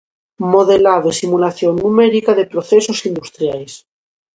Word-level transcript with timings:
Modelado 0.53 1.07
e 1.13 1.17
simulación 1.21 1.73
numérica 1.83 2.31
de 2.39 2.49
procesos 2.53 2.99
industriais. 3.11 3.73